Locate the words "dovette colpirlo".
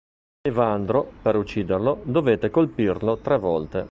2.03-3.17